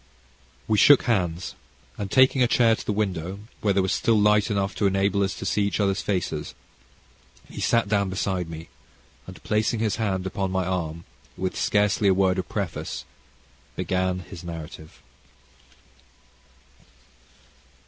[0.67, 1.53] We shook hands,
[1.95, 5.21] and, taking a chair to the window, where there was still light enough to enable
[5.21, 6.55] us to see each other's faces,
[7.47, 8.69] he sat down beside me,
[9.27, 11.03] and, placing his hand upon my arm,
[11.37, 13.05] with scarcely a word of preface
[13.75, 15.03] began his narrative.